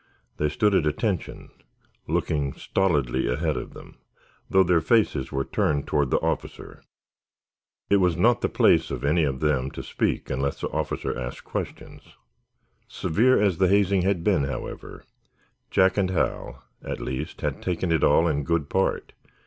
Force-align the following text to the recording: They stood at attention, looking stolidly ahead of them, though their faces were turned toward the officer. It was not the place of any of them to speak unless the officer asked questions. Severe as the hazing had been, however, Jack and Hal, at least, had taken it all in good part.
They 0.37 0.49
stood 0.49 0.73
at 0.73 0.87
attention, 0.87 1.51
looking 2.07 2.53
stolidly 2.53 3.27
ahead 3.31 3.55
of 3.55 3.75
them, 3.75 3.99
though 4.49 4.63
their 4.63 4.81
faces 4.81 5.31
were 5.31 5.45
turned 5.45 5.85
toward 5.85 6.09
the 6.09 6.19
officer. 6.21 6.81
It 7.87 7.97
was 7.97 8.17
not 8.17 8.41
the 8.41 8.49
place 8.49 8.89
of 8.89 9.03
any 9.03 9.23
of 9.25 9.41
them 9.41 9.69
to 9.69 9.83
speak 9.83 10.31
unless 10.31 10.59
the 10.61 10.69
officer 10.69 11.15
asked 11.15 11.43
questions. 11.43 12.15
Severe 12.87 13.39
as 13.39 13.59
the 13.59 13.67
hazing 13.67 14.01
had 14.01 14.23
been, 14.23 14.45
however, 14.45 15.03
Jack 15.69 15.97
and 15.97 16.09
Hal, 16.09 16.63
at 16.81 16.99
least, 16.99 17.41
had 17.41 17.61
taken 17.61 17.91
it 17.91 18.03
all 18.03 18.27
in 18.27 18.43
good 18.43 18.69
part. 18.69 19.13